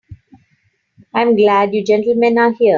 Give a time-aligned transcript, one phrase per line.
[1.13, 2.69] I'm glad you gentlemen are here.